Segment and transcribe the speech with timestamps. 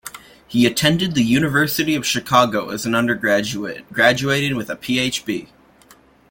[0.47, 5.49] He attended the University of Chicago as an undergraduate, graduating with a Ph.B.